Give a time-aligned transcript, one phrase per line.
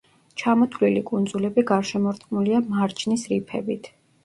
[0.43, 3.95] ჩამოთვლილი კუნძულები გარშემორტყმულია მარჯნის რიფებით.